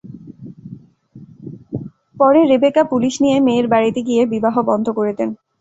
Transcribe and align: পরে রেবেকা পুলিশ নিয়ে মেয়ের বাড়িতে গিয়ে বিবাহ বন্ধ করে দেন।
পরে 2.17 2.41
রেবেকা 2.43 2.83
পুলিশ 2.83 3.13
নিয়ে 3.23 3.37
মেয়ের 3.39 3.67
বাড়িতে 3.67 3.99
গিয়ে 4.07 4.23
বিবাহ 4.33 4.55
বন্ধ 4.69 4.87
করে 4.97 5.11
দেন। 5.19 5.29